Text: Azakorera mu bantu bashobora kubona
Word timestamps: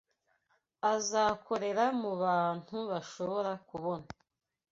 Azakorera 0.93 1.85
mu 2.01 2.11
bantu 2.23 2.77
bashobora 2.91 3.51
kubona 3.69 4.07